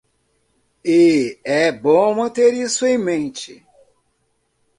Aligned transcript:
E 0.83 1.37
é 1.43 1.71
bom 1.71 2.15
manter 2.15 2.55
isso 2.55 2.87
em 2.87 2.97
mente. 2.97 3.63